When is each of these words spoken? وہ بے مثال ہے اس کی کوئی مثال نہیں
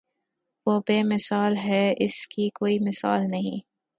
وہ 0.67 0.79
بے 0.87 1.01
مثال 1.03 1.57
ہے 1.57 1.83
اس 1.97 2.15
کی 2.27 2.49
کوئی 2.55 2.79
مثال 2.79 3.29
نہیں 3.31 3.57